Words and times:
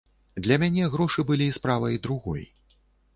Для 0.45 0.55
мяне 0.61 0.87
грошы 0.95 1.25
былі 1.31 1.49
справай 1.57 1.99
другой. 2.09 2.43